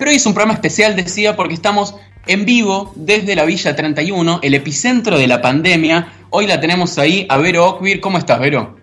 [0.00, 1.94] Pero hoy es un programa especial, decía, porque estamos
[2.26, 6.08] en vivo desde la Villa 31, el epicentro de la pandemia.
[6.30, 8.00] Hoy la tenemos ahí a Vero Ockvir.
[8.00, 8.78] ¿Cómo estás, Vero?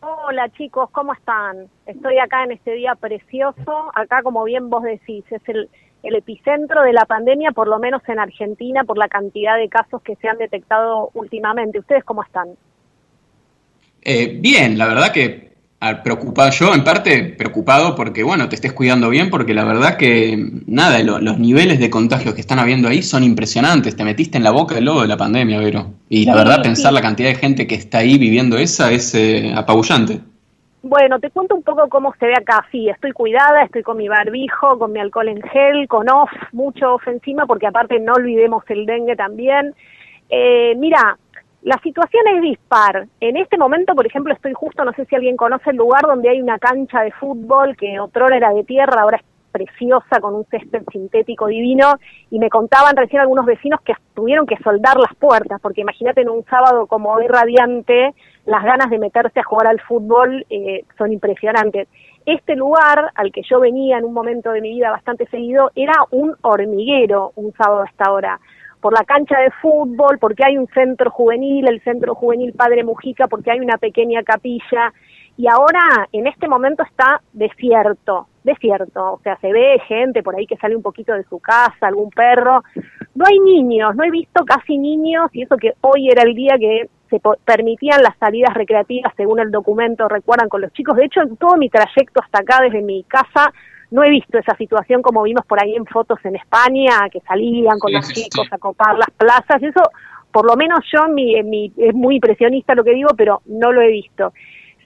[0.00, 1.68] Hola chicos, ¿cómo están?
[1.86, 3.92] Estoy acá en este día precioso.
[3.94, 5.68] Acá, como bien vos decís, es el,
[6.02, 10.16] epicentro de la pandemia, por lo menos en Argentina, por la cantidad de casos que
[10.16, 11.78] se han detectado últimamente.
[11.78, 12.48] ¿Ustedes cómo están?
[14.02, 15.45] Eh, bien, la verdad que
[16.02, 20.36] preocupado, yo en parte preocupado porque, bueno, te estés cuidando bien, porque la verdad que,
[20.66, 23.96] nada, los niveles de contagios que están habiendo ahí son impresionantes.
[23.96, 25.92] Te metiste en la boca del lobo de la pandemia, Vero.
[26.08, 29.52] Y la verdad, pensar la cantidad de gente que está ahí viviendo esa es eh,
[29.54, 30.20] apabullante.
[30.82, 32.64] Bueno, te cuento un poco cómo se ve acá.
[32.70, 36.94] Sí, estoy cuidada, estoy con mi barbijo, con mi alcohol en gel, con off, mucho
[36.94, 39.74] off encima, porque aparte no olvidemos el dengue también.
[40.30, 41.18] Eh, mira,
[41.66, 43.08] la situación es dispar.
[43.18, 46.28] En este momento, por ejemplo, estoy justo, no sé si alguien conoce el lugar donde
[46.28, 50.44] hay una cancha de fútbol que otro era de tierra, ahora es preciosa con un
[50.44, 51.94] césped sintético divino
[52.30, 56.28] y me contaban recién algunos vecinos que tuvieron que soldar las puertas porque imagínate en
[56.28, 61.12] un sábado como hoy radiante las ganas de meterse a jugar al fútbol eh, son
[61.12, 61.88] impresionantes.
[62.26, 65.94] Este lugar al que yo venía en un momento de mi vida bastante seguido era
[66.12, 68.38] un hormiguero un sábado a esta hora
[68.86, 73.26] por la cancha de fútbol, porque hay un centro juvenil, el centro juvenil Padre Mujica,
[73.26, 74.92] porque hay una pequeña capilla,
[75.36, 80.46] y ahora en este momento está desierto, desierto, o sea, se ve gente por ahí
[80.46, 82.62] que sale un poquito de su casa, algún perro,
[83.16, 86.54] no hay niños, no he visto casi niños, y eso que hoy era el día
[86.56, 91.22] que se permitían las salidas recreativas según el documento, recuerdan, con los chicos, de hecho
[91.22, 93.52] en todo mi trayecto hasta acá desde mi casa,
[93.96, 97.78] no he visto esa situación como vimos por ahí en fotos en España, que salían
[97.78, 99.80] con los chicos a copar las plazas, eso
[100.30, 103.80] por lo menos yo mi, mi, es muy impresionista lo que digo, pero no lo
[103.80, 104.34] he visto.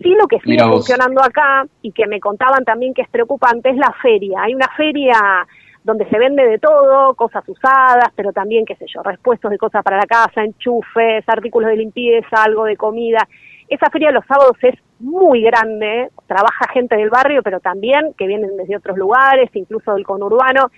[0.00, 3.76] Sí lo que sigue funcionando acá y que me contaban también que es preocupante es
[3.76, 4.42] la feria.
[4.42, 5.44] Hay una feria
[5.82, 9.82] donde se vende de todo, cosas usadas, pero también, qué sé yo, repuestos de cosas
[9.82, 13.26] para la casa, enchufes, artículos de limpieza, algo de comida.
[13.70, 18.56] Esa feria los sábados es muy grande, trabaja gente del barrio, pero también que vienen
[18.56, 20.70] desde otros lugares, incluso del conurbano.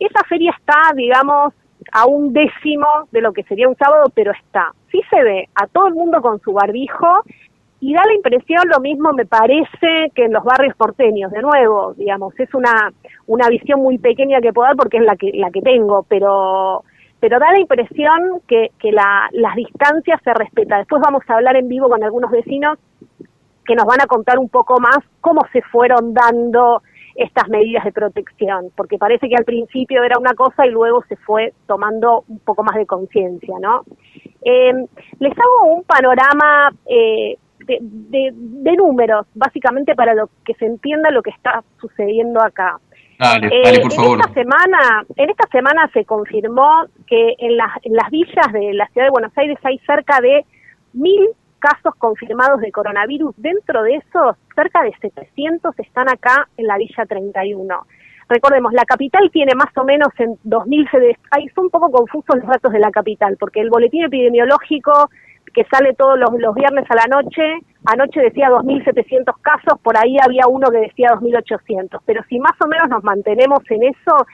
[0.00, 1.54] Esa feria está, digamos,
[1.92, 4.72] a un décimo de lo que sería un sábado, pero está.
[4.90, 7.22] Sí se ve a todo el mundo con su barbijo
[7.80, 11.94] y da la impresión, lo mismo me parece que en los barrios porteños, de nuevo,
[11.94, 12.92] digamos, es una,
[13.26, 16.82] una visión muy pequeña que puedo dar porque es la que, la que tengo, pero
[17.24, 20.80] pero da la impresión que, la, las distancias se respetan.
[20.80, 22.78] Después vamos a hablar en vivo con algunos vecinos
[23.64, 26.82] que nos van a contar un poco más cómo se fueron dando
[27.14, 31.16] estas medidas de protección, porque parece que al principio era una cosa y luego se
[31.16, 33.84] fue tomando un poco más de conciencia, ¿no?
[34.42, 34.74] Eh,
[35.18, 37.78] les hago un panorama eh, de,
[38.34, 42.78] de, números, básicamente para lo que se entienda lo que está sucediendo acá.
[43.18, 44.20] Dale, dale, por en favor.
[44.20, 48.86] Esta semana, en esta semana se confirmó que en las, en las villas de la
[48.88, 50.44] ciudad de Buenos Aires hay cerca de
[50.92, 53.34] mil casos confirmados de coronavirus.
[53.38, 57.86] Dentro de esos, cerca de 700 están acá en la Villa 31.
[58.28, 60.88] Recordemos, la capital tiene más o menos en 2000,
[61.30, 65.10] ahí son un poco confusos los datos de la capital, porque el boletín epidemiológico
[65.52, 67.42] que sale todos los, los viernes a la noche,
[67.84, 72.68] anoche decía 2.700 casos, por ahí había uno que decía 2.800, pero si más o
[72.68, 74.26] menos nos mantenemos en eso,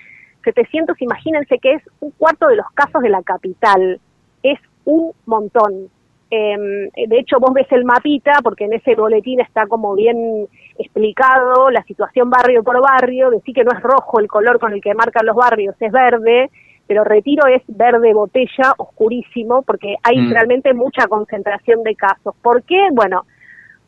[0.44, 4.00] 700, imagínense que es un cuarto de los casos de la capital,
[4.42, 5.88] es un montón.
[6.30, 10.46] Em, de hecho, vos ves el mapita, porque en ese boletín está como bien
[10.78, 14.80] explicado la situación barrio por barrio, decir que no es rojo el color con el
[14.80, 16.50] que marcan los barrios, es verde,
[16.86, 20.32] pero Retiro es verde botella, oscurísimo, porque hay mm.
[20.32, 22.34] realmente mucha concentración de casos.
[22.42, 22.88] ¿Por qué?
[22.92, 23.26] Bueno,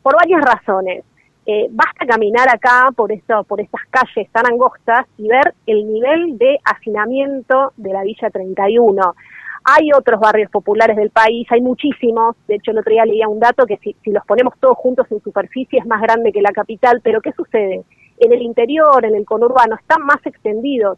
[0.03, 1.05] por varias razones.
[1.45, 6.37] Eh, basta caminar acá por, esto, por estas calles tan angostas y ver el nivel
[6.37, 9.15] de hacinamiento de la Villa 31.
[9.65, 13.39] Hay otros barrios populares del país, hay muchísimos, de hecho el otro día leía un
[13.39, 16.51] dato que si, si los ponemos todos juntos en superficie es más grande que la
[16.51, 17.83] capital, pero ¿qué sucede?
[18.19, 20.97] En el interior, en el conurbano, están más extendidos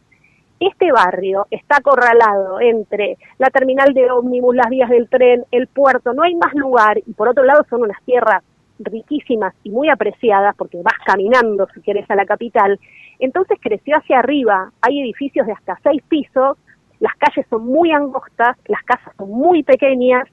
[0.59, 6.13] este barrio está acorralado entre la terminal de ómnibus, las vías del tren, el puerto,
[6.13, 8.41] no hay más lugar y por otro lado son unas tierras
[8.79, 12.79] riquísimas y muy apreciadas porque vas caminando si quieres a la capital.
[13.19, 16.57] Entonces creció hacia arriba, hay edificios de hasta seis pisos,
[16.99, 20.27] las calles son muy angostas, las casas son muy pequeñas,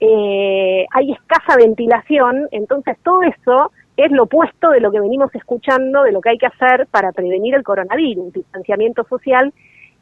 [0.00, 6.02] eh, hay escasa ventilación, entonces todo eso es lo opuesto de lo que venimos escuchando,
[6.02, 9.52] de lo que hay que hacer para prevenir el coronavirus, distanciamiento social.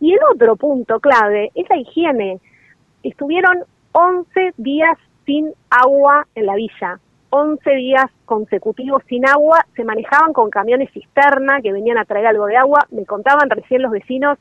[0.01, 2.41] Y el otro punto clave es la higiene.
[3.03, 4.97] Estuvieron 11 días
[5.27, 6.99] sin agua en la villa.
[7.35, 12.45] 11 días consecutivos sin agua, se manejaban con camiones cisterna que venían a traer algo
[12.45, 14.39] de agua, me contaban recién los vecinos,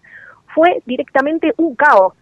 [0.53, 2.13] fue directamente un caos,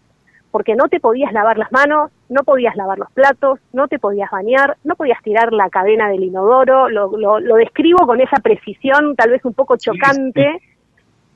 [0.51, 4.29] porque no te podías lavar las manos, no podías lavar los platos, no te podías
[4.29, 9.31] bañar, no podías tirar la cadena del inodoro, lo, lo, describo con esa precisión tal
[9.31, 10.61] vez un poco chocante,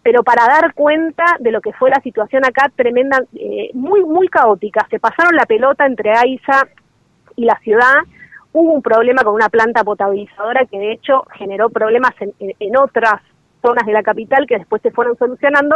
[0.03, 4.27] pero para dar cuenta de lo que fue la situación acá tremenda, eh, muy, muy
[4.27, 4.85] caótica.
[4.91, 6.67] Se pasaron la pelota entre Aiza
[7.35, 8.03] y la ciudad,
[8.53, 13.21] hubo un problema con una planta potabilizadora que de hecho generó problemas en, en otras
[13.61, 15.75] zonas de la capital que después se fueron solucionando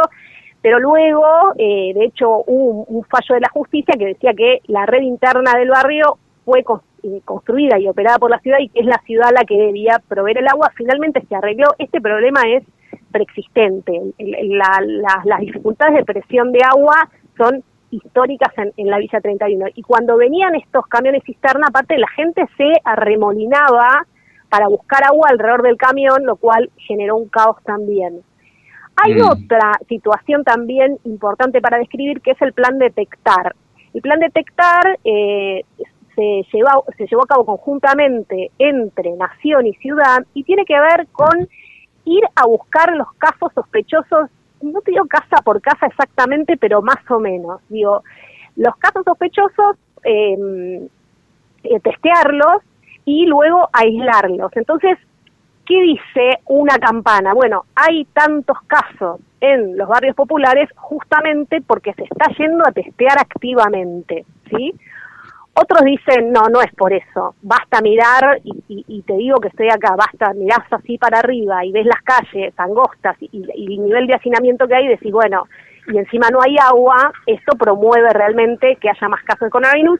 [0.60, 1.24] pero luego,
[1.56, 5.52] eh, de hecho, hubo un, fallo de la justicia que decía que la red interna
[5.56, 6.64] del barrio fue
[7.04, 10.02] eh, construida y operada por la ciudad y que es la ciudad la que debía
[10.08, 10.72] proveer el agua.
[10.74, 11.68] Finalmente se arregló.
[11.78, 12.64] Este problema es
[13.12, 14.00] preexistente.
[14.18, 19.66] las dificultades de presión de agua son históricas en, en, la Villa 31.
[19.74, 24.06] Y cuando venían estos camiones cisterna, aparte la gente se arremolinaba
[24.48, 28.22] para buscar agua alrededor del camión, lo cual generó un caos también.
[28.96, 29.22] Hay mm.
[29.22, 33.54] otra situación también importante para describir que es el plan detectar.
[33.94, 35.64] El plan detectar eh,
[36.14, 41.06] se, llevó, se llevó a cabo conjuntamente entre nación y ciudad y tiene que ver
[41.12, 41.48] con
[42.04, 46.98] ir a buscar los casos sospechosos, no te digo casa por casa exactamente, pero más
[47.10, 47.60] o menos.
[47.68, 48.02] Digo,
[48.56, 50.88] los casos sospechosos, em,
[51.64, 52.62] eh, testearlos
[53.04, 54.50] y luego aislarlos.
[54.56, 54.98] Entonces,
[55.68, 57.34] ¿Qué dice una campana?
[57.34, 63.18] Bueno, hay tantos casos en los barrios populares justamente porque se está yendo a testear
[63.20, 64.74] activamente, ¿sí?
[65.60, 69.96] Otros dicen, no, no es por eso, basta mirar, y, te digo que estoy acá,
[69.96, 74.14] basta, mirás así para arriba y ves las calles angostas y, y el nivel de
[74.14, 75.48] hacinamiento que hay y decís, bueno,
[75.88, 79.98] y encima no hay agua, esto promueve realmente que haya más casos de coronavirus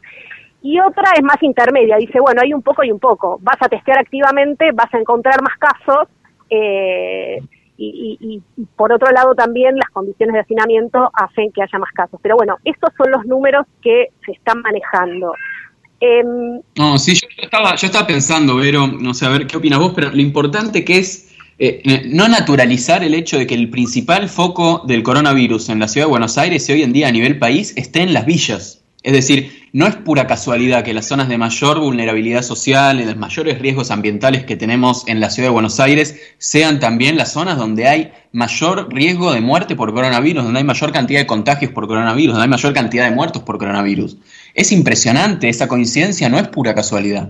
[0.61, 3.67] y otra es más intermedia, dice, bueno, hay un poco y un poco, vas a
[3.67, 6.07] testear activamente, vas a encontrar más casos,
[6.49, 7.39] eh,
[7.81, 8.41] y,
[8.75, 12.19] por otro lado también las condiciones de hacinamiento hacen que haya más casos.
[12.21, 15.33] Pero bueno, estos son los números que se están manejando.
[16.01, 19.79] Em, no, sí, yo estaba, yo estaba pensando, Vero, no sé, a ver qué opinas
[19.79, 24.29] vos, pero lo importante que es eh, no naturalizar el hecho de que el principal
[24.29, 27.37] foco del coronavirus en la ciudad de Buenos Aires y hoy en día a nivel
[27.37, 28.81] país esté en las villas.
[29.01, 33.15] Es decir, no es pura casualidad que las zonas de mayor vulnerabilidad social y de
[33.15, 37.57] mayores riesgos ambientales que tenemos en la ciudad de Buenos Aires sean también las zonas
[37.57, 41.87] donde hay mayor riesgo de muerte por coronavirus, donde hay mayor cantidad de contagios por
[41.87, 44.17] coronavirus, donde hay mayor cantidad de muertos por coronavirus.
[44.53, 47.29] Es impresionante, esa coincidencia no es pura casualidad.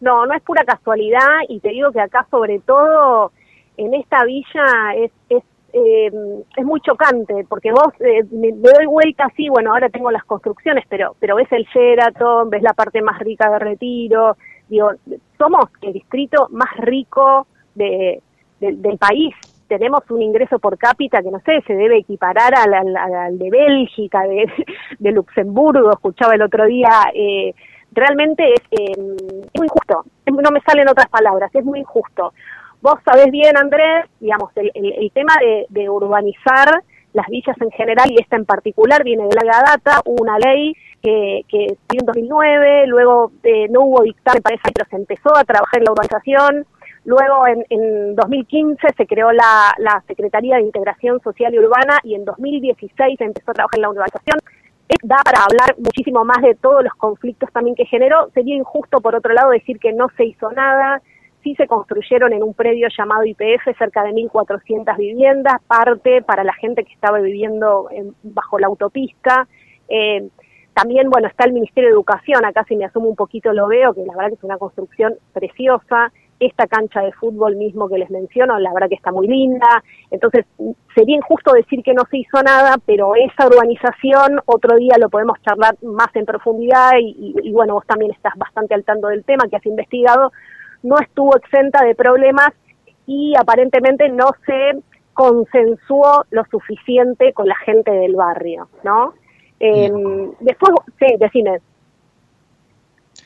[0.00, 3.30] No, no es pura casualidad y te digo que acá sobre todo
[3.76, 5.44] en esta villa es, es
[5.76, 6.08] eh,
[6.56, 10.84] es muy chocante, porque vos eh, me, doy vuelta así, bueno, ahora tengo las construcciones,
[10.88, 14.36] pero, pero ves el Sheraton, ves la parte más rica de Retiro,
[14.68, 14.90] digo,
[15.36, 18.22] somos el distrito más rico de,
[18.60, 19.34] del país,
[19.66, 24.22] tenemos un ingreso por cápita que no sé, se debe equiparar al, al, de Bélgica,
[24.28, 24.46] de,
[25.00, 27.52] de, Luxemburgo, escuchaba el otro día, eh,
[27.90, 32.32] realmente es, es muy injusto, no me salen otras palabras, es muy injusto.
[32.84, 35.32] Vos sabés bien, Andrés, digamos, el, tema
[35.70, 36.82] de, urbanizar
[37.14, 41.46] las villas en general y esta en particular viene de la data, una ley que,
[41.48, 45.78] que en 2009, luego eh, no hubo dictamen para eso, pero se empezó a trabajar
[45.80, 46.66] en la urbanización,
[47.06, 52.16] luego en, en 2015 se creó la, la Secretaría de Integración Social y Urbana y
[52.16, 54.40] en 2016 se empezó a trabajar en la urbanización
[55.02, 58.30] da para hablar muchísimo más de todos los conflictos también que generó.
[58.34, 61.00] Sería injusto, por otro lado, decir que no se hizo nada,
[61.44, 66.54] sí se construyeron en un predio llamado IPF cerca de 1.400 viviendas, parte para la
[66.54, 67.88] gente que estaba viviendo
[68.22, 69.46] bajo la autopista.
[69.88, 70.26] Eh,
[70.72, 73.94] también, bueno, está el Ministerio de Educación, acá si me asumo un poquito lo veo,
[73.94, 76.10] que la verdad que es una construcción preciosa.
[76.40, 79.84] Esta cancha de fútbol mismo que les menciono, la verdad que está muy linda.
[80.10, 80.44] Entonces,
[80.92, 85.40] sería injusto decir que no se hizo nada, pero esa urbanización otro día lo podemos
[85.42, 89.44] charlar más en profundidad y, y bueno, vos también estás bastante al tanto del tema
[89.48, 90.32] que has investigado
[90.84, 92.52] no estuvo exenta de problemas
[93.06, 94.80] y aparentemente no se
[95.12, 99.14] consensuó lo suficiente con la gente del barrio, ¿no?
[99.58, 99.90] Eh,
[100.40, 101.58] después, sí, decime.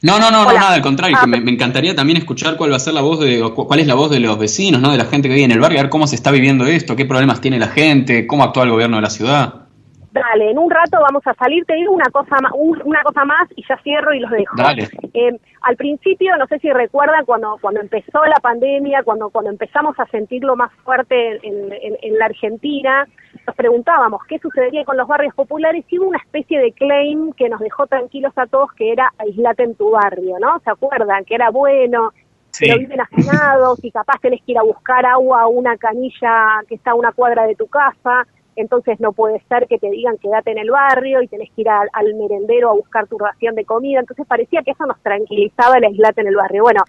[0.03, 2.81] No, no, no, no, nada, al contrario, ah, me, encantaría también escuchar cuál va a
[2.81, 4.93] ser la voz de, cuál es la voz de los vecinos, ¿no?
[4.93, 6.95] De la gente que vive en el barrio, a ver cómo se está viviendo esto,
[6.95, 9.68] qué problemas tiene la gente, cómo actúa el gobierno de la ciudad.
[10.11, 13.49] Dale, en un rato vamos a salir, te digo una cosa más, una cosa más
[13.57, 14.57] y ya cierro y los dejo.
[14.57, 14.89] Dale.
[15.13, 19.99] Eh, al principio, no sé si recuerdan cuando, cuando empezó la pandemia, cuando, cuando empezamos
[19.99, 23.07] a sentirlo más fuerte en, en, la Argentina,
[23.47, 27.49] nos preguntábamos qué sucedería con los barrios populares y hubo una especie de claim que
[27.49, 30.59] nos dejó tranquilos a todos que era aislate en tu barrio, ¿no?
[30.61, 31.25] ¿Se acuerdan?
[31.25, 32.13] Que era bueno,
[32.59, 36.77] pero viven hacinados y capaz tenés que ir a buscar agua a una canilla que
[36.77, 38.27] está a una cuadra de tu casa,
[38.61, 41.69] entonces no puede ser que te digan quédate en el barrio y tenés que ir
[41.69, 45.85] al, merendero a buscar tu ración de comida, entonces parecía que eso nos tranquilizaba el
[45.85, 46.63] aislate en el barrio.
[46.63, 46.83] Bueno,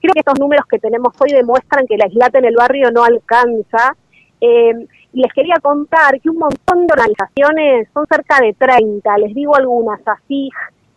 [0.00, 3.04] creo que estos números que tenemos hoy demuestran que el aislate en el barrio no
[3.04, 3.96] alcanza.
[4.40, 9.34] Eh, y les quería contar que un montón de organizaciones, son cerca de 30, les
[9.34, 10.52] digo algunas, ASIG,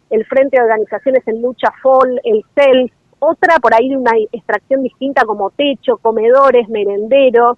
[0.09, 4.83] el Frente de Organizaciones en Lucha FOL, el CELS, otra por ahí de una extracción
[4.83, 7.57] distinta como techo, comedores, merenderos,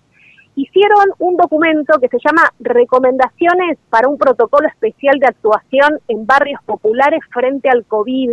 [0.58, 6.60] hicieron un documento que se llama Recomendaciones para un protocolo especial de actuación en barrios
[6.66, 8.32] populares frente al COVID.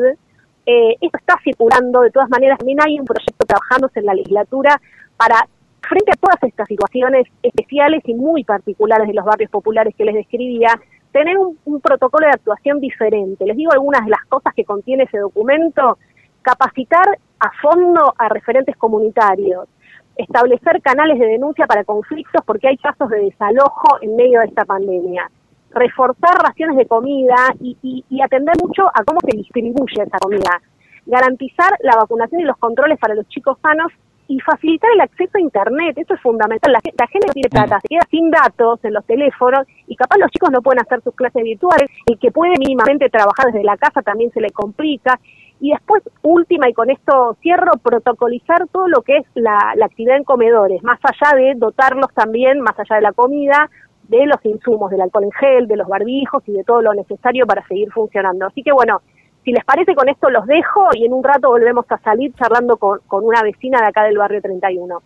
[0.64, 4.80] Eh, esto está circulando, de todas maneras, también hay un proyecto trabajándose en la legislatura
[5.18, 5.46] para,
[5.86, 10.14] frente a todas estas situaciones especiales y muy particulares de los barrios populares que les
[10.14, 10.80] describía,
[11.12, 13.44] tener un protocolo de actuación diferente.
[13.44, 15.98] Les digo algunas de las cosas que contiene ese documento
[16.40, 19.68] capacitar a fondo a referentes comunitarios,
[20.16, 24.64] establecer canales de denuncia para conflictos porque hay casos de desalojo en medio de esta
[24.64, 25.30] pandemia,
[25.70, 30.60] reforzar raciones de comida y, atender mucho a cómo se distribuye esa comida,
[31.06, 33.92] garantizar la vacunación y los controles para los chicos sanos
[34.26, 36.72] y facilitar el acceso a Internet, eso es fundamental.
[36.72, 40.16] La, la, gente no tiene plata, se queda sin datos en los teléfonos y capaz
[40.18, 43.76] los chicos no pueden hacer sus clases virtuales, el que puede mínimamente trabajar desde la
[43.76, 45.20] casa también se le complica
[45.60, 50.24] y después, última, y con esto cierro, protocolizar todo lo que es la, actividad en
[50.24, 53.70] comedores, más allá de dotarlos también, más allá de la comida,
[54.08, 57.46] de los insumos, del alcohol en gel, de los barbijos y de todo lo necesario
[57.46, 58.46] para seguir funcionando.
[58.46, 59.00] Así que bueno,
[59.44, 62.76] si les parece con esto los dejo y en un rato volvemos a salir charlando
[62.76, 64.98] con, con una vecina de acá del barrio 31.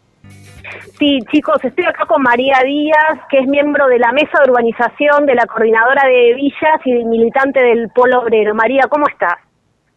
[0.98, 5.26] Sí, chicos, estoy acá con María Díaz, que es miembro de la mesa de urbanización
[5.26, 8.54] de la coordinadora de villas y militante del Polo Obrero.
[8.54, 9.47] María, ¿cómo estás?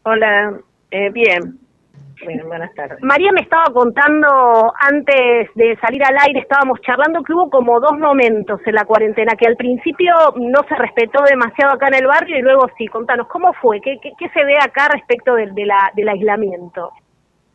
[0.04, 0.58] Hola,
[0.90, 1.60] eh, bien.
[2.24, 3.00] Bueno, buenas tardes.
[3.02, 4.28] María me estaba contando
[4.80, 9.34] antes de salir al aire, estábamos charlando que hubo como dos momentos en la cuarentena,
[9.36, 12.88] que al principio no se respetó demasiado acá en el barrio y luego sí.
[12.88, 13.80] Contanos, ¿cómo fue?
[13.82, 16.92] ¿Qué, qué, se ve acá respecto de, la, del aislamiento?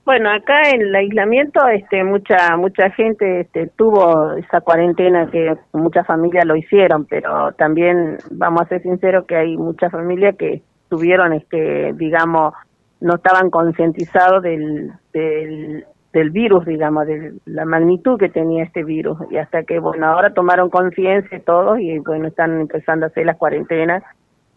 [0.05, 6.07] Bueno, acá en el aislamiento, este, mucha mucha gente este, tuvo esa cuarentena que muchas
[6.07, 11.33] familias lo hicieron, pero también vamos a ser sinceros que hay muchas familias que tuvieron,
[11.33, 12.55] este, digamos,
[13.01, 19.19] no estaban concientizados del, del, virus, digamos, de la magnitud que tenía este virus.
[19.31, 23.37] Y hasta que, bueno, ahora tomaron conciencia todos y, bueno, están empezando a hacer las
[23.37, 24.03] cuarentenas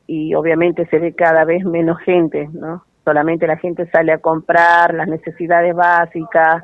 [0.08, 2.84] y obviamente se ve cada vez menos gente, ¿no?
[3.04, 6.64] Solamente la gente sale a comprar las necesidades básicas,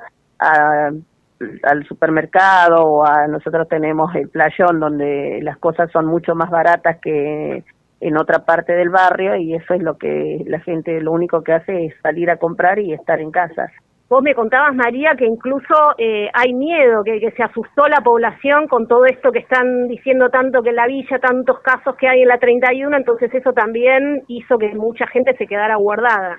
[1.63, 6.97] al supermercado o a nosotros tenemos el playón donde las cosas son mucho más baratas
[7.01, 7.63] que
[8.05, 11.53] en otra parte del barrio y eso es lo que la gente lo único que
[11.53, 13.71] hace es salir a comprar y estar en casa.
[14.07, 18.67] Vos me contabas, María, que incluso eh, hay miedo, que, que, se asustó la población
[18.67, 22.21] con todo esto que están diciendo tanto que en la villa, tantos casos que hay
[22.21, 26.37] en la 31, entonces eso también hizo que mucha gente se quedara guardada.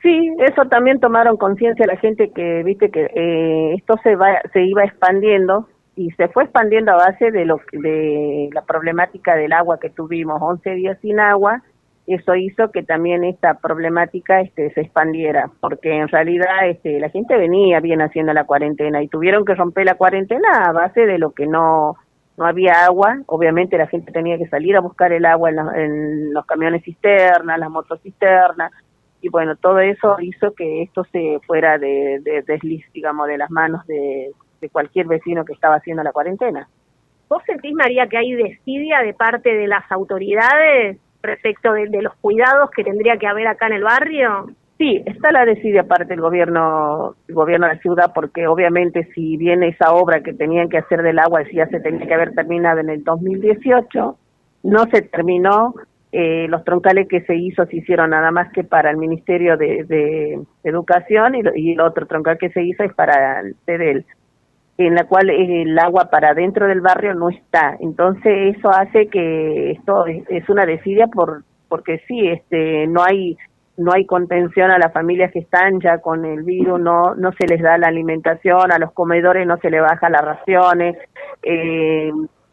[0.00, 4.62] Sí, eso también tomaron conciencia la gente que, viste, que eh, esto se, va, se
[4.62, 5.68] iba expandiendo
[5.98, 10.40] y se fue expandiendo a base de lo de la problemática del agua que tuvimos
[10.40, 11.62] 11 días sin agua
[12.06, 17.36] eso hizo que también esta problemática este se expandiera porque en realidad este la gente
[17.36, 21.32] venía bien haciendo la cuarentena y tuvieron que romper la cuarentena a base de lo
[21.32, 21.96] que no
[22.36, 23.18] no había agua.
[23.26, 27.70] Obviamente la gente tenía que salir a buscar el agua en, los camiones cisternas las
[27.70, 28.70] motocisternas
[29.20, 33.50] y bueno todo eso hizo que esto se fuera de, de desliz digamos de las
[33.50, 36.68] manos de de cualquier vecino que estaba haciendo la cuarentena.
[37.28, 42.70] ¿Vos sentís, María, que hay desidia de parte de las autoridades respecto de, los cuidados
[42.70, 44.50] que tendría que haber acá en el barrio?
[44.78, 49.36] Sí, está la desidia parte del gobierno, el gobierno de la ciudad, porque obviamente si
[49.36, 52.78] viene esa obra que tenían que hacer del agua, ya se tenía que haber terminado
[52.78, 54.16] en el 2018,
[54.62, 55.74] no se terminó,
[56.12, 60.40] eh, los troncales que se hizo se hicieron nada más que para el Ministerio de,
[60.62, 64.06] Educación y, y, el otro troncal que se hizo es para el CEDEL
[64.78, 67.76] en la cual el agua para dentro del barrio no está.
[67.80, 73.36] Entonces eso hace que esto es una desidia por porque sí, este no hay
[73.76, 77.46] no hay contención a las familias que están ya con el virus, no no se
[77.48, 80.96] les da la alimentación, a los comedores no se les baja las raciones,
[81.42, 82.10] eh,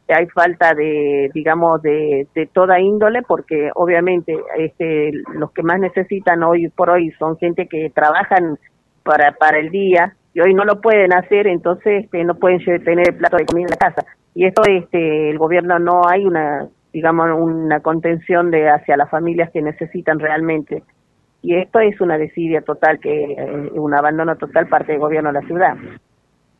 [0.07, 6.43] hay falta de digamos de, de toda índole porque obviamente este los que más necesitan
[6.43, 8.57] hoy por hoy son gente que trabajan
[9.03, 13.07] para para el día y hoy no lo pueden hacer, entonces este, no pueden tener
[13.07, 14.05] el plato de comida en la casa.
[14.35, 19.49] Y esto, este, el gobierno no hay una, digamos, una contención de hacia las familias
[19.51, 20.83] que necesitan realmente.
[21.41, 25.39] y esto es una desidia total, que eh, un abandono total parte del gobierno de
[25.39, 25.77] la ciudad.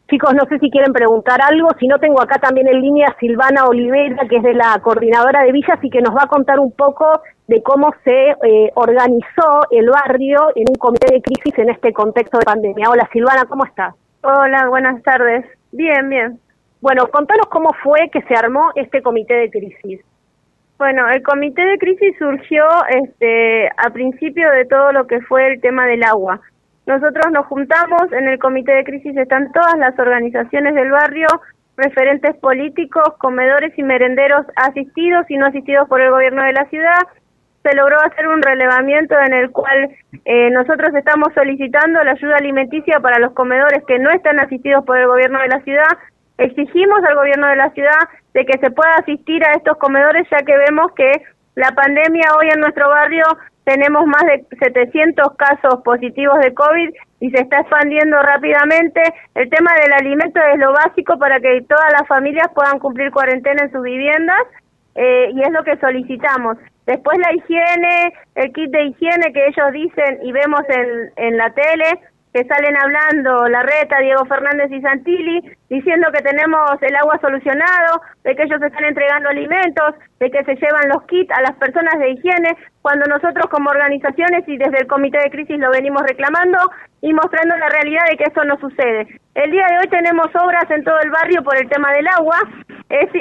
[0.08, 3.66] Chicos, no sé si quieren preguntar algo, si no tengo acá también en línea Silvana
[3.66, 6.72] Olivera, que es de la coordinadora de villas y que nos va a contar un
[6.72, 11.92] poco de cómo se eh, organizó el barrio en un comité de crisis en este
[11.92, 12.90] contexto de pandemia.
[12.90, 13.96] Hola Silvana, ¿cómo estás?
[14.22, 15.44] Hola, buenas tardes.
[15.72, 16.40] Bien, bien.
[16.82, 20.02] Bueno, contanos cómo fue que se armó este comité de crisis.
[20.78, 25.62] Bueno, el comité de crisis surgió este, a principio de todo lo que fue el
[25.62, 26.42] tema del agua.
[26.86, 31.28] Nosotros nos juntamos, en el comité de crisis están todas las organizaciones del barrio,
[31.78, 37.00] referentes políticos, comedores y merenderos asistidos y no asistidos por el gobierno de la ciudad.
[37.64, 39.90] Se logró hacer un relevamiento en el cual
[40.26, 45.00] eh, nosotros estamos solicitando la ayuda alimenticia para los comedores que no están asistidos por
[45.00, 45.98] el gobierno de la ciudad.
[46.38, 50.46] Exigimos al gobierno de la ciudad de que se pueda asistir a estos comedores ya
[50.46, 51.12] que vemos que
[51.56, 53.24] la pandemia hoy en nuestro barrio
[53.66, 59.02] tenemos más de 700 casos positivos de COVID y se está expandiendo rápidamente.
[59.34, 63.64] El tema del alimento es lo básico para que todas las familias puedan cumplir cuarentena
[63.64, 64.42] en sus viviendas
[64.94, 66.58] eh, y es lo que solicitamos.
[66.86, 71.50] Después la higiene, el kit de higiene que ellos dicen y vemos en, en la
[71.50, 72.00] tele,
[72.36, 75.40] que salen hablando Larreta, Diego Fernández y Santilli,
[75.70, 80.56] diciendo que tenemos el agua solucionado, de que ellos están entregando alimentos, de que se
[80.56, 84.88] llevan los kits a las personas de higiene, cuando nosotros como organizaciones y desde el
[84.88, 86.58] comité de crisis lo venimos reclamando
[87.00, 89.08] y mostrando la realidad de que eso no sucede.
[89.34, 92.36] El día de hoy tenemos obras en todo el barrio por el tema del agua,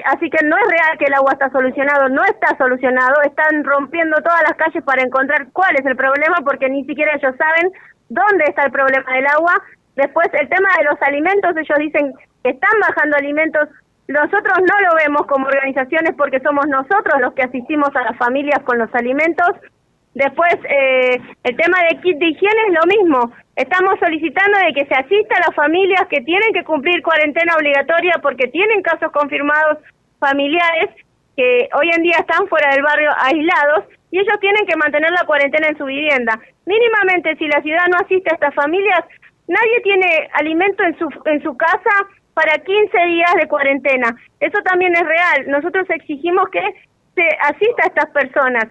[0.06, 4.16] así que no es real que el agua está solucionado, no está solucionado, están rompiendo
[4.22, 7.70] todas las calles para encontrar cuál es el problema porque ni siquiera ellos saben
[8.14, 9.54] dónde está el problema del agua.
[9.96, 13.68] Después, el tema de los alimentos, ellos dicen que están bajando alimentos.
[14.08, 18.60] Nosotros no lo vemos como organizaciones porque somos nosotros los que asistimos a las familias
[18.64, 19.50] con los alimentos.
[20.14, 23.32] Después, eh, el tema de kit de higiene es lo mismo.
[23.56, 28.14] Estamos solicitando de que se asista a las familias que tienen que cumplir cuarentena obligatoria
[28.22, 29.78] porque tienen casos confirmados
[30.20, 30.90] familiares
[31.36, 35.26] que hoy en día están fuera del barrio aislados y ellos tienen que mantener la
[35.26, 36.38] cuarentena en su vivienda.
[36.66, 39.00] Mínimamente, si la ciudad no asiste a estas familias,
[39.48, 41.90] nadie tiene alimento en su, en su casa
[42.32, 44.14] para 15 días de cuarentena.
[44.38, 45.48] Eso también es real.
[45.48, 46.62] Nosotros exigimos que
[47.16, 48.66] se asista a estas personas.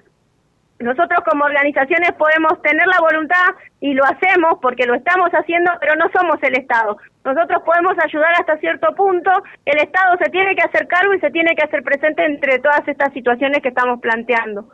[0.79, 3.51] Nosotros como organizaciones podemos tener la voluntad
[3.81, 6.95] y lo hacemos porque lo estamos haciendo, pero no somos el Estado.
[7.25, 9.29] Nosotros podemos ayudar hasta cierto punto,
[9.65, 12.87] el Estado se tiene que hacer cargo y se tiene que hacer presente entre todas
[12.87, 14.69] estas situaciones que estamos planteando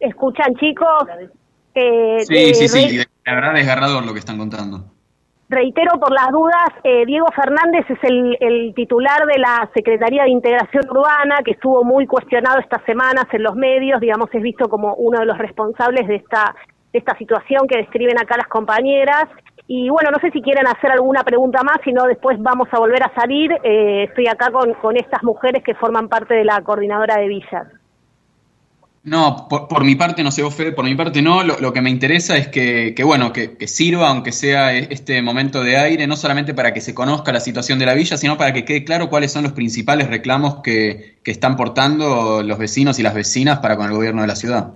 [0.00, 1.04] escuchan chicos.
[1.74, 4.84] Eh, sí, sí, sí, la verdad es desgarrador lo que están contando.
[5.50, 10.30] Reitero por las dudas, eh, Diego Fernández es el, el, titular de la Secretaría de
[10.30, 14.92] Integración Urbana, que estuvo muy cuestionado estas semanas en los medios, digamos, es visto como
[14.96, 16.54] uno de los responsables de esta,
[16.92, 19.24] de esta situación que describen acá las compañeras.
[19.66, 22.78] Y bueno, no sé si quieren hacer alguna pregunta más, si no después vamos a
[22.78, 23.50] volver a salir.
[23.62, 27.68] Eh, estoy acá con, con estas mujeres que forman parte de la coordinadora de villas.
[29.04, 31.42] No, por, mi parte, no sé vos, Fede, por mi parte no.
[31.42, 35.76] Lo, que me interesa es que, bueno, que, sirva, aunque sea e, este momento de
[35.76, 38.64] aire, no solamente para que se conozca la situación de la villa, sino para que
[38.64, 43.58] quede claro cuáles son los principales reclamos que, están portando los vecinos y las vecinas
[43.58, 44.72] para con el gobierno de la ciudad.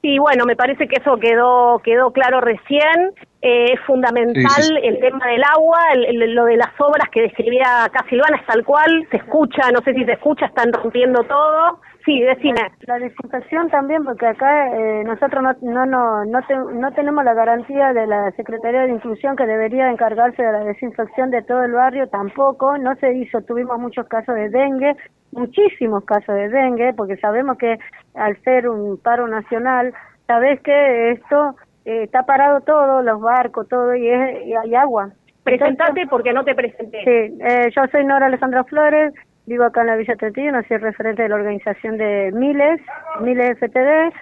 [0.00, 3.14] Sí, bueno, me parece que eso quedó quedó claro recién.
[3.42, 5.80] Eh, es fundamental el tema del agua,
[6.12, 9.92] lo de las obras que describía acá Silvana es tal cual, se escucha, no sé
[9.94, 11.80] si se escucha, están rompiendo todo.
[12.08, 12.72] Sí, decime.
[12.86, 16.40] La desinfección también, porque acá eh, nosotros no no no no,
[16.72, 21.30] no tenemos la garantía de la Secretaría de Inclusión que debería encargarse de la desinfección
[21.30, 24.96] de todo el barrio, tampoco, no se hizo, tuvimos muchos casos de dengue,
[25.32, 27.78] muchísimos casos de dengue, porque sabemos que
[28.14, 29.92] al ser un paro nacional,
[30.26, 35.10] sabes que esto eh, está parado todo, los barcos, todo, y, es, y hay agua.
[35.44, 37.04] Presentate porque no te presenté.
[37.04, 39.12] Sí, eh, yo soy Nora Alessandra Flores,
[39.48, 40.14] Vivo acá en la Villa
[40.52, 42.82] no soy referente de la organización de Miles,
[43.22, 44.12] Miles FTD,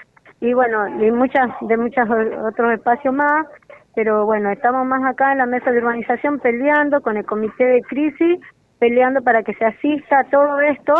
[0.41, 2.09] y bueno, y muchas, de muchos
[2.47, 3.45] otros espacios más,
[3.97, 7.83] pero bueno, estamos más acá en la mesa de urbanización peleando con el comité de
[7.83, 8.39] crisis,
[8.79, 10.95] peleando para que se asista a todo esto,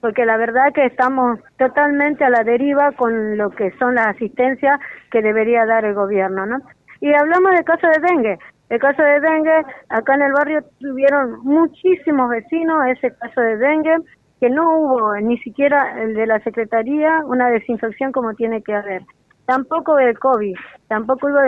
[0.00, 4.80] porque la verdad que estamos totalmente a la deriva con lo que son las asistencias
[5.12, 6.58] que debería dar el gobierno, ¿no?
[7.00, 8.38] Y hablamos del caso de dengue.
[8.70, 13.96] El caso de dengue, acá en el barrio tuvieron muchísimos vecinos ese caso de dengue,
[14.40, 19.02] que no hubo ni siquiera el de la Secretaría una desinfección como tiene que haber.
[19.46, 20.54] Tampoco del COVID,
[20.88, 21.40] tampoco hubo...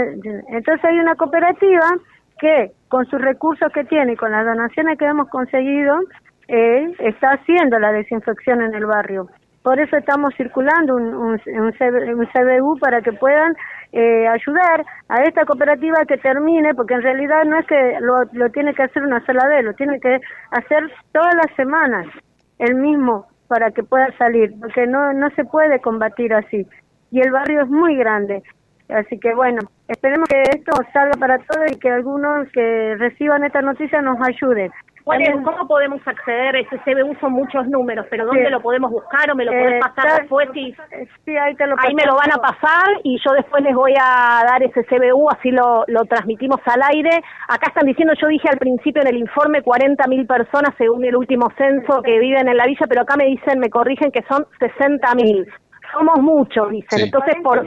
[0.48, 1.86] Entonces hay una cooperativa
[2.40, 6.00] que con sus recursos que tiene y con las donaciones que hemos conseguido,
[6.48, 9.28] eh, está haciendo la desinfección en el barrio.
[9.62, 13.54] Por eso estamos circulando un, un, un, CBU para que puedan
[13.92, 18.74] eh, ayudar a esta cooperativa que termine, porque en realidad no es que lo, tiene
[18.74, 22.06] que hacer una sola vez, lo tiene que hacer todas las semanas,
[22.58, 26.66] el mismo, para que pueda salir, porque no, no se puede combatir así.
[27.10, 28.42] Y el barrio es muy grande.
[28.88, 33.62] Así que bueno, esperemos que esto salga para todos y que algunos que reciban esta
[33.62, 34.70] noticia nos ayuden.
[35.44, 36.56] ¿Cómo podemos acceder?
[36.56, 39.78] Ese CBU son muchos números, pero ¿dónde lo podemos buscar o me lo podés Eh,
[39.80, 40.48] pasar está- después?
[40.54, 40.74] Y...
[41.24, 43.94] Sí, ahí te lo Ahí me lo van a pasar y yo después les voy
[44.00, 47.10] a dar ese CBU, así lo, lo transmitimos al aire.
[47.48, 51.48] Acá están diciendo, yo dije al principio en el informe 40.000 personas según el último
[51.56, 55.46] censo que viven en la villa, pero acá me dicen, me corrigen que son 60.000.
[55.92, 56.98] Somos muchos, dicen.
[56.98, 57.04] Sí.
[57.04, 57.64] Entonces, por,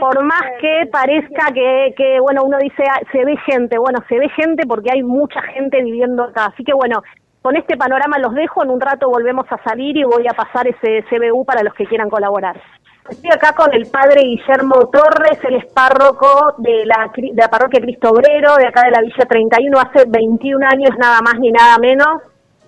[0.00, 4.18] por más que parezca que, que, bueno, uno dice, ah, se ve gente, bueno, se
[4.18, 6.46] ve gente porque hay mucha gente viviendo acá.
[6.46, 7.02] Así que, bueno,
[7.42, 10.66] con este panorama los dejo, en un rato volvemos a salir y voy a pasar
[10.68, 12.60] ese CBU para los que quieran colaborar.
[13.08, 17.80] Estoy acá con el padre Guillermo Torres, él es párroco de la, de la parroquia
[17.80, 21.78] Cristo Obrero, de acá de la Villa 31, hace 21 años nada más ni nada
[21.78, 22.22] menos.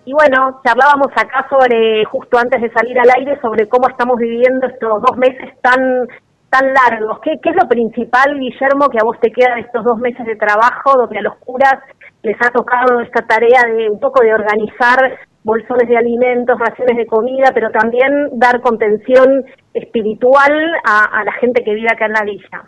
[0.04, 4.66] Y bueno, charlábamos acá sobre, justo antes de salir al aire, sobre cómo estamos viviendo
[4.66, 6.08] estos dos meses tan
[6.50, 7.18] tan largos.
[7.20, 10.26] ¿Qué, ¿Qué es lo principal, Guillermo, que a vos te queda de estos dos meses
[10.26, 11.78] de trabajo, donde a los curas
[12.22, 17.06] les ha tocado esta tarea de un poco de organizar bolsones de alimentos, raciones de
[17.06, 20.52] comida, pero también dar contención espiritual
[20.84, 22.62] a, a la gente que vive acá en la villa?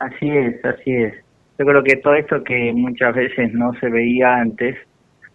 [0.00, 1.14] Así es, así es.
[1.58, 4.76] Yo creo que todo esto que muchas veces no se veía antes,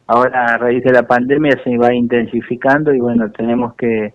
[0.08, 4.14] ahora a raíz de la pandemia se va intensificando y bueno, tenemos que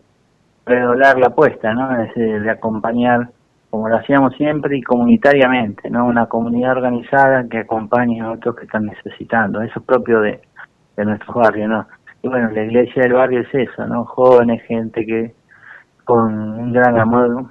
[0.66, 2.02] redoblar la apuesta, ¿no?
[2.02, 3.28] Es de, de acompañar
[3.70, 6.06] como lo hacíamos siempre y comunitariamente, ¿no?
[6.06, 9.62] Una comunidad organizada que acompañe a otros que están necesitando.
[9.62, 10.40] Eso es propio de,
[10.96, 11.86] de nuestros barrios, ¿no?
[12.22, 14.04] Y bueno, la iglesia del barrio es eso, ¿no?
[14.04, 15.34] Jóvenes, gente que
[16.04, 17.46] con un gran amor,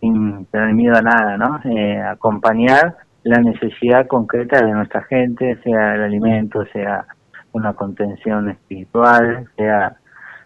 [0.00, 1.60] sin tener miedo a nada, ¿no?
[1.64, 7.06] Eh, acompañar la necesidad concreta de nuestra gente, sea el alimento, sea
[7.52, 9.96] una contención espiritual, sea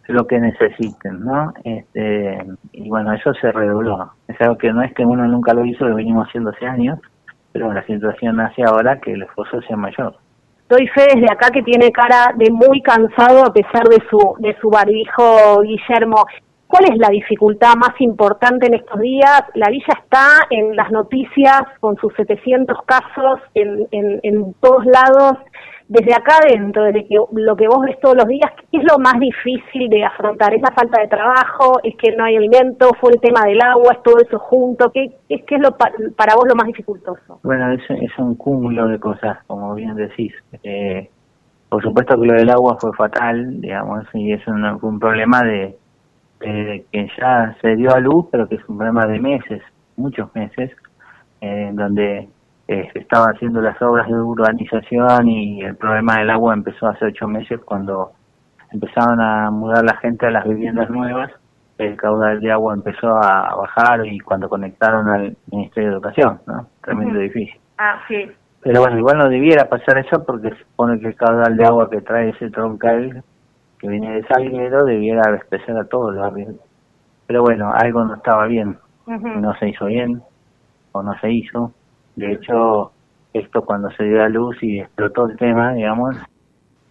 [0.09, 1.53] lo que necesiten, ¿no?
[1.65, 2.39] Este,
[2.73, 4.13] y bueno, eso se redobló.
[4.29, 6.99] Es algo que no es que uno nunca lo hizo, lo venimos haciendo hace años,
[7.53, 10.17] pero la situación hace ahora que el esfuerzo sea mayor.
[10.69, 14.57] Doy fe desde acá que tiene cara de muy cansado a pesar de su, de
[14.61, 16.25] su barbijo, Guillermo.
[16.67, 19.45] ¿Cuál es la dificultad más importante en estos días?
[19.55, 25.39] La villa está en las noticias con sus 700 casos en, en, en todos lados.
[25.89, 28.99] Desde acá adentro, desde que lo que vos ves todos los días, ¿qué es lo
[28.99, 30.53] más difícil de afrontar?
[30.53, 31.79] ¿Es la falta de trabajo?
[31.85, 32.91] ¿Es que no hay alimento?
[33.01, 33.93] ¿Fue el tema del agua?
[33.93, 34.91] ¿Es todo eso junto?
[34.91, 37.39] ¿Qué, qué, qué es lo pa- para vos lo más dificultoso?
[37.45, 40.33] Bueno, es, es un cúmulo de cosas, como bien decís.
[40.65, 41.09] Eh,
[41.69, 45.77] por supuesto que lo del agua fue fatal, digamos, y es un, un problema de,
[46.41, 49.63] de que ya se dio a luz, pero que es un problema de meses,
[49.97, 50.73] muchos meses,
[51.41, 52.29] eh, donde
[52.69, 57.07] eh, se estaban haciendo las obras de urbanización y el problema del agua empezó hace
[57.07, 58.13] ocho meses cuando
[58.73, 61.31] empezaron a mudar la gente a las viviendas nuevas,
[61.79, 66.67] el caudal de agua empezó a bajar y cuando conectaron al Ministerio de Educación, ¿no?
[66.83, 67.61] Tremendo edificio.
[67.79, 68.31] Ah, sí.
[68.63, 71.91] Pero bueno, igual no debiera pasar eso porque se supone que el caudal de agua
[71.91, 73.23] que trae ese troncal
[73.79, 76.55] que viene de Salguero debiera abastecer a todo el barrio.
[77.27, 80.23] Pero bueno, algo no estaba bien, no se hizo bien
[80.93, 81.73] o no se hizo.
[82.17, 82.93] De hecho,
[83.33, 86.17] esto cuando se dio a luz y explotó el tema, digamos,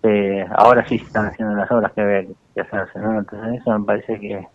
[0.04, 3.20] eh, ahora sí se están haciendo las obras que había que hacerse, ¿no?
[3.20, 4.48] Entonces eso me parece que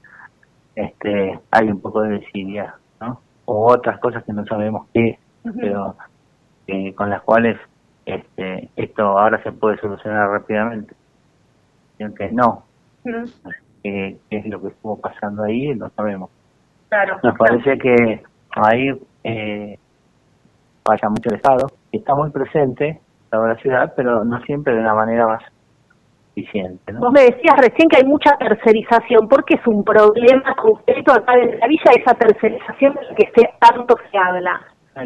[0.76, 3.20] este hay un poco de desidia, ¿no?
[3.46, 5.18] O otras cosas que no sabemos qué,
[5.58, 5.96] pero
[6.66, 7.58] que con las cuales
[8.06, 10.94] este esto ahora se puede solucionar rápidamente.
[11.98, 12.64] Y aunque no,
[13.04, 16.30] eh, qué es lo que estuvo pasando ahí, no sabemos.
[16.88, 17.18] Claro.
[17.24, 19.78] Nos parece que ahí eh,
[20.84, 23.00] vaya mucho el Estado, que está muy presente
[23.32, 25.42] en la ciudad, pero no siempre de una manera más
[26.34, 26.92] eficiente.
[26.92, 27.00] ¿no?
[27.00, 29.28] Vos me decías recién que hay mucha tercerización.
[29.28, 33.30] ¿Por qué es un problema concreto acá en la villa esa tercerización de la que
[33.34, 34.60] se, tanto se habla?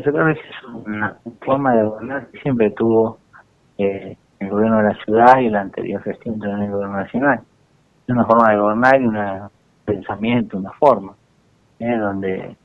[0.05, 3.19] Yo creo que es una forma de gobernar que siempre tuvo
[3.79, 7.41] eh, el gobierno de la ciudad y la anterior gestión del gobierno nacional.
[8.07, 9.19] Es una forma de gobernar y un
[9.85, 11.15] pensamiento, una forma,
[11.79, 11.97] ¿eh?
[11.97, 12.57] donde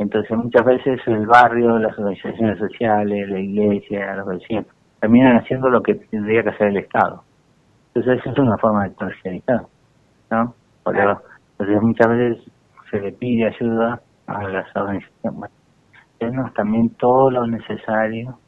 [0.00, 4.64] entonces muchas veces el barrio, las organizaciones sociales, la iglesia, los vecinos,
[4.98, 7.22] terminan haciendo lo que tendría que hacer el Estado.
[7.88, 9.60] Entonces eso es una forma de tercerizar,
[10.30, 10.54] ¿no?
[10.82, 12.50] Porque, entonces muchas veces
[12.90, 15.50] se le pide ayuda a las organizaciones.
[16.18, 18.38] Bueno, también todo lo necesario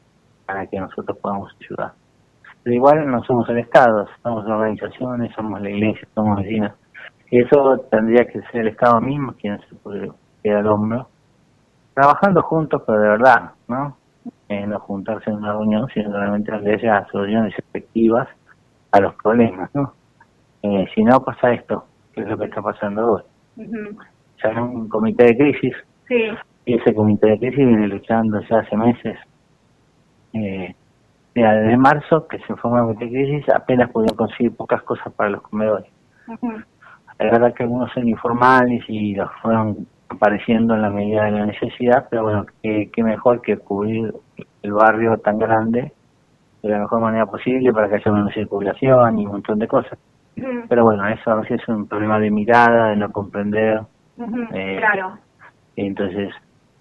[0.47, 1.91] para que nosotros podamos ayudar.
[2.63, 6.71] Pero igual no somos el Estado, somos organizaciones, somos la iglesia, somos vecinos.
[7.29, 10.11] Y eso tendría que ser el Estado mismo quien se puede
[10.41, 11.12] quedar al hombro
[11.93, 13.97] trabajando juntos, pero de verdad, ¿no?
[14.49, 18.27] Eh, no juntarse en una reunión, sino realmente esas soluciones efectivas
[18.91, 19.93] a los problemas, ¿no?
[20.61, 23.21] Eh, si no pasa esto, que es lo que está pasando hoy.
[23.55, 24.61] Se -huh.
[24.61, 25.75] un comité de crisis,
[26.07, 26.29] sí.
[26.65, 29.17] y ese comité de crisis viene luchando ya hace meses.
[30.33, 30.75] Eh,
[31.35, 35.29] desde marzo, que se forma el comité de crisis, apenas pudieron conseguir pocas cosas para
[35.31, 35.91] los comedores.
[36.27, 36.59] Uh
[37.19, 41.45] Es verdad que algunos son informales y los fueron apareciendo en la medida de la
[41.45, 44.13] necesidad, pero bueno, qué, mejor que cubrir
[44.61, 45.91] el barrio tan grande
[46.61, 49.97] de la mejor manera posible para que haya menos circulación y un montón de cosas.
[50.67, 53.81] Pero bueno, eso a veces es un problema de mirada, de no comprender.
[54.53, 55.17] eh, claro.
[55.75, 56.33] Entonces,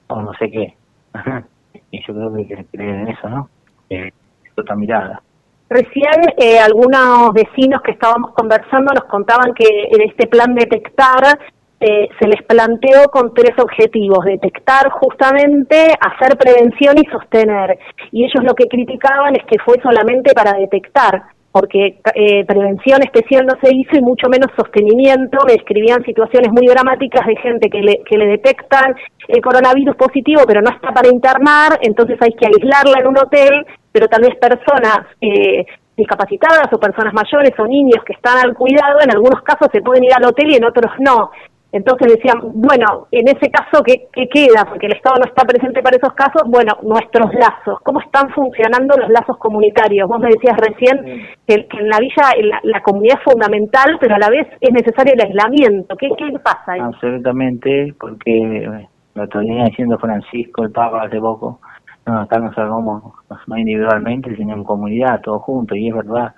[0.07, 0.77] o no sé qué.
[1.91, 3.49] y yo creo que hay que creer en eso, ¿no?
[3.91, 4.11] Eh,
[4.57, 5.23] otra mirada.
[5.69, 11.39] Recién eh, algunos vecinos que estábamos conversando nos contaban que en este plan detectar
[11.85, 17.77] eh, se les planteó con tres objetivos, detectar justamente, hacer prevención y sostener.
[18.13, 23.47] Y ellos lo que criticaban es que fue solamente para detectar, porque eh, prevención especial
[23.47, 25.39] no se hizo y mucho menos sostenimiento.
[25.45, 28.95] Me escribían situaciones muy dramáticas de gente que le, que le detectan
[29.27, 33.67] el coronavirus positivo, pero no está para internar, entonces hay que aislarla en un hotel,
[33.91, 35.67] pero tal vez personas eh,
[35.97, 40.05] discapacitadas o personas mayores o niños que están al cuidado, en algunos casos se pueden
[40.05, 41.31] ir al hotel y en otros no.
[41.73, 44.67] Entonces decían, bueno, en ese caso, ¿qué, ¿qué, queda?
[44.69, 46.43] Porque el Estado no está presente para esos casos.
[46.47, 47.81] Bueno, nuestros lazos.
[47.83, 50.07] ¿Cómo están funcionando los lazos comunitarios?
[50.07, 54.17] Vos me decías recién que, que, en la villa la, la, comunidad es fundamental, pero
[54.17, 55.97] a la vez es necesario el aislamiento.
[55.97, 56.81] ¿Qué, qué pasa ahí?
[56.81, 61.59] Absolutamente, porque lo tenía diciendo Francisco, el Papa, hace poco.
[62.05, 63.15] No, acá nos salvamos
[63.47, 66.35] no individualmente, sino en comunidad, todos juntos, y es verdad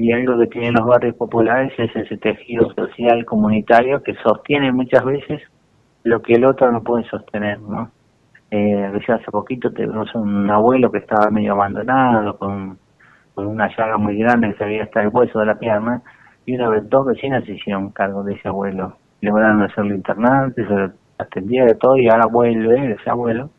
[0.00, 5.04] y algo que tienen los barrios populares es ese tejido social comunitario que sostiene muchas
[5.04, 5.42] veces
[6.04, 7.90] lo que el otro no puede sostener, ¿no?
[8.50, 12.78] Eh, hace poquito tuvimos un abuelo que estaba medio abandonado, con,
[13.34, 16.00] con una llaga muy grande que se había hasta el hueso de la pierna,
[16.46, 18.96] y una vez dos vecinas se hicieron cargo de ese abuelo.
[19.20, 23.50] Lograron hacerlo internado, se lo atendía de todo y ahora vuelve ese abuelo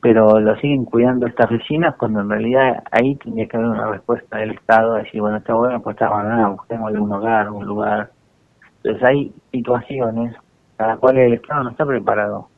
[0.00, 4.38] pero lo siguen cuidando estas vecinas cuando en realidad ahí tendría que haber una respuesta
[4.38, 8.10] del Estado, decir, bueno, está bueno, pues está abandonado, busquemos algún hogar, un lugar.
[8.82, 10.34] Entonces hay situaciones
[10.76, 12.48] para las cuales el Estado no está preparado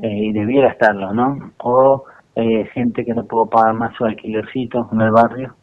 [0.00, 1.52] eh, y debiera estarlo, ¿no?
[1.58, 2.04] O
[2.36, 5.54] eh, gente que no puede pagar más su alquilercito en el barrio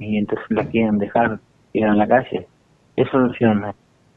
[0.00, 1.38] y entonces la quieren dejar
[1.72, 2.48] ir en la calle.
[2.96, 3.64] ¿Qué solución?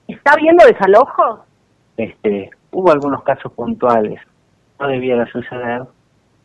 [0.08, 1.46] ¿Está habiendo desalojo?
[1.98, 4.20] Este, hubo algunos casos puntuales,
[4.80, 5.84] no debiera suceder,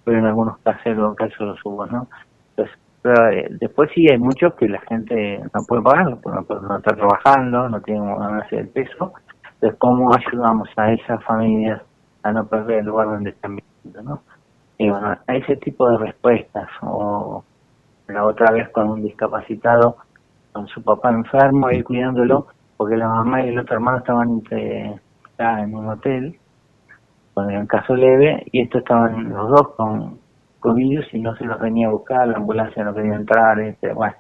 [0.04, 2.08] pero en algunos casos, casos los hubo, ¿no?
[2.50, 6.76] Entonces, pero eh, después sí hay muchos que la gente no puede pagar, no, no
[6.76, 9.12] está trabajando, no tiene ganancia del peso.
[9.54, 11.82] Entonces, ¿cómo ayudamos a esas familias
[12.22, 14.22] a no perder el lugar donde están viviendo, no?
[14.78, 17.44] Y bueno, a ese tipo de respuestas, o
[18.08, 19.96] la otra vez con un discapacitado,
[20.52, 24.42] con su papá enfermo, y cuidándolo, porque la mamá y el otro hermano estaban
[25.38, 26.39] en un hotel,
[27.44, 30.18] con el caso leve, y estos estaban los dos con,
[30.76, 34.14] virus y no se los venía a buscar, la ambulancia no quería entrar, este, bueno,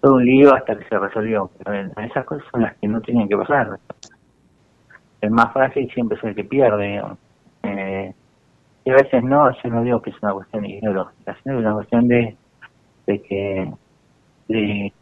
[0.00, 1.50] todo un lío hasta que se resolvió.
[1.58, 3.78] Pero esas cosas son las que no tienen que pasar.
[5.20, 7.02] El más frágil siempre es el que pierde.
[7.64, 8.14] Eh,
[8.84, 11.74] y a veces no, yo no digo que es una cuestión ideológica, sino es una
[11.74, 12.36] cuestión de,
[13.06, 13.72] de que
[14.48, 14.92] de,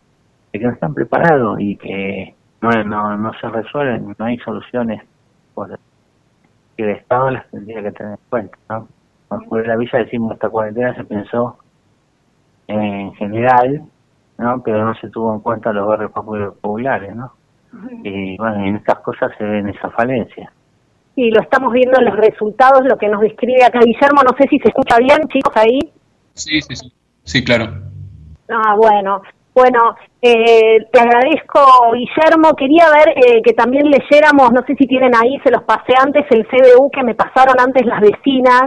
[0.52, 5.02] que no están preparados y que no, no, no se resuelven, no hay soluciones
[5.54, 5.78] por
[6.76, 8.88] que el Estado las tendría que tener en cuenta, ¿no?
[9.48, 11.58] Por la villa decimos esta cuarentena se pensó
[12.68, 13.82] en general,
[14.38, 14.62] ¿no?
[14.62, 17.32] Pero no se tuvo en cuenta los barrios populares, ¿no?
[18.04, 20.52] Y bueno, en estas cosas se ven esa falencia.
[21.14, 24.46] Y lo estamos viendo en los resultados, lo que nos describe acá Guillermo, no sé
[24.48, 25.78] si se escucha bien, chicos, ahí.
[26.34, 26.92] Sí, sí, sí,
[27.24, 27.72] sí, claro.
[28.48, 29.22] Ah, bueno.
[29.56, 31.60] Bueno, eh, te agradezco,
[31.94, 32.54] Guillermo.
[32.54, 36.26] Quería ver eh, que también leyéramos, no sé si tienen ahí, se los pasé antes,
[36.28, 38.64] el CBU que me pasaron antes las vecinas,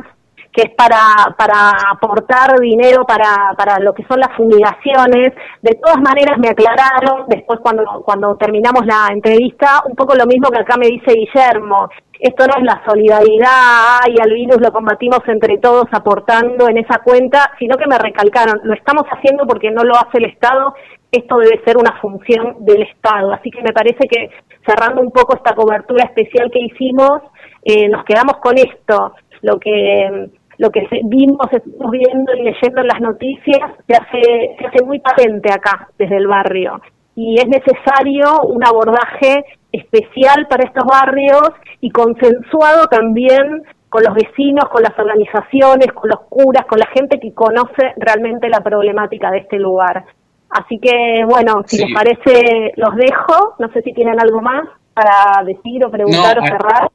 [0.59, 5.33] que es para, para aportar dinero para, para lo que son las fumigaciones.
[5.61, 10.49] De todas maneras me aclararon, después cuando, cuando terminamos la entrevista, un poco lo mismo
[10.49, 11.89] que acá me dice Guillermo.
[12.19, 16.99] Esto no es la solidaridad y al virus lo combatimos entre todos aportando en esa
[16.99, 20.73] cuenta, sino que me recalcaron, lo estamos haciendo porque no lo hace el Estado,
[21.09, 23.31] esto debe ser una función del Estado.
[23.31, 24.29] Así que me parece que
[24.67, 27.21] cerrando un poco esta cobertura especial que hicimos,
[27.63, 32.87] eh, nos quedamos con esto, lo que lo que vimos, estamos viendo y leyendo en
[32.87, 36.81] las noticias, se hace, se hace muy patente acá, desde el barrio.
[37.15, 44.65] Y es necesario un abordaje especial para estos barrios y consensuado también con los vecinos,
[44.69, 49.39] con las organizaciones, con los curas, con la gente que conoce realmente la problemática de
[49.39, 50.03] este lugar.
[50.49, 53.55] Así que, bueno, si les parece, los dejo.
[53.59, 56.89] No sé si tienen algo más para decir o preguntar o cerrar.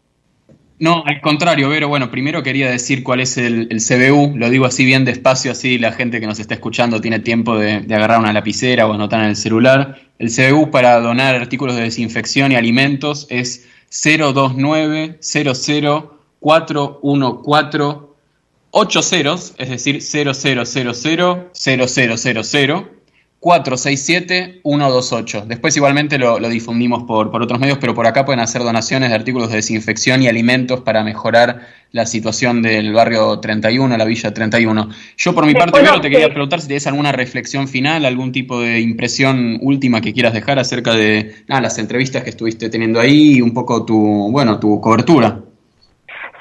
[0.79, 1.89] No, al contrario, Vero.
[1.89, 4.37] Bueno, primero quería decir cuál es el, CBU.
[4.37, 7.87] Lo digo así bien despacio, así la gente que nos está escuchando tiene tiempo de,
[7.95, 10.01] agarrar una lapicera o anotar en el celular.
[10.19, 18.15] El CBU para donar artículos de desinfección y alimentos es 029 00 414
[18.77, 20.67] 8 ceros, es decir, 0000
[21.53, 22.94] 0000
[23.45, 25.45] 467-128.
[25.45, 29.15] Después igualmente lo, difundimos por, por, otros medios, pero por acá pueden hacer donaciones de
[29.15, 31.61] artículos de desinfección y alimentos para mejorar
[31.93, 34.89] la situación del barrio 31, la villa 31.
[35.19, 38.63] Yo por mi parte, Vero, te quería preguntar si tienes alguna reflexión final, algún tipo
[38.63, 43.43] de impresión última que quieras dejar acerca de las entrevistas que estuviste teniendo ahí y
[43.43, 45.43] un poco tu, bueno, tu cobertura.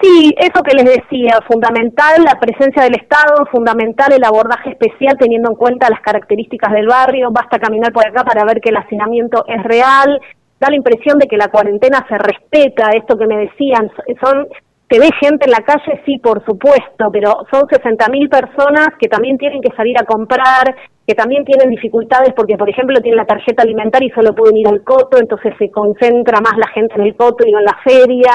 [0.04, 5.50] Sí, eso que les decía, fundamental la presencia del Estado, fundamental el abordaje especial teniendo
[5.50, 9.46] en cuenta las características del barrio, basta caminar por acá para ver que el hacinamiento
[9.48, 10.20] es real,
[10.60, 13.90] da la impresión de que la cuarentena se respeta, esto que me decían,
[14.22, 14.50] son
[14.90, 16.04] ¿Se ve gente en la calle?
[16.06, 20.76] Sí, por supuesto, pero son 60.000 personas que también tienen que salir a comprar,
[21.08, 24.68] que también tienen dificultades porque, por ejemplo, tienen la tarjeta alimentaria y solo pueden ir
[24.68, 27.80] al coto, entonces se concentra más la gente en el coto y no en la
[27.84, 28.32] feria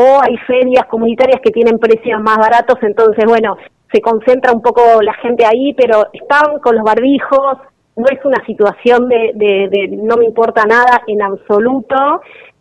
[0.00, 3.56] o hay ferias comunitarias que tienen precios más baratos, entonces, bueno,
[3.92, 7.58] se concentra un poco la gente ahí, pero están con los barbijos,
[7.96, 11.96] no es una situación de, de, no me importa nada en absoluto,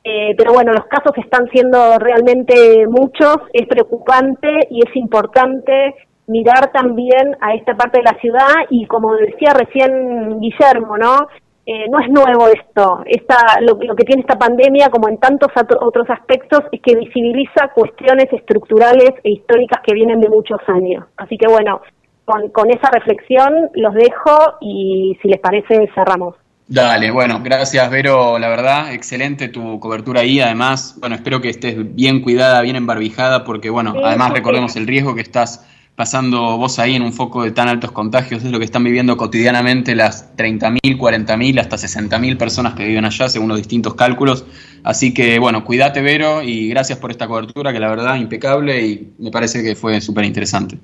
[0.04, 5.96] eh, pero bueno, los casos están siendo realmente muchos, es preocupante y es importante
[6.28, 11.28] mirar también a esta parte de la ciudad y como decía recién Guillermo, ¿no?
[11.72, 13.04] Eh, no es nuevo esto.
[13.06, 15.50] Esta, lo, que tiene esta pandemia, como en tantos
[15.82, 21.06] otros aspectos, es que visibiliza cuestiones estructurales e históricas que vienen de muchos años.
[21.18, 21.80] Así que bueno,
[22.26, 26.38] con, con esa reflexión los dejo y si les parece cerramos.
[26.68, 31.96] Dale, bueno, gracias Vero, la verdad, excelente tu cobertura ahí, además, bueno, espero que estés
[31.96, 35.68] bien cuidada, bien embarbijada, porque bueno, además recordemos el riesgo que estás
[36.00, 39.18] pasando vos ahí en un foco de tan altos contagios, es lo que están viviendo
[39.18, 44.46] cotidianamente las 30.000, 40.000, hasta 60.000 personas que viven allá, según los distintos cálculos.
[44.86, 49.14] Así que, bueno, cuídate, Vero, y gracias por esta cobertura, que la verdad impecable y
[49.20, 50.78] me parece que fue súper interesante.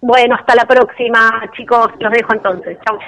[0.00, 1.88] Bueno, hasta la próxima, chicos.
[2.00, 2.78] Los dejo entonces.
[2.82, 2.98] Chau.